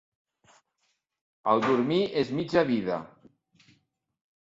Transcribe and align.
El 1.53 1.63
dormir 1.67 2.01
és 2.25 2.35
mitja 2.41 2.67
vida. 2.73 3.01